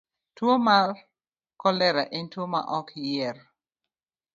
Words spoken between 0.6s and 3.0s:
mar kolera en tuwo maok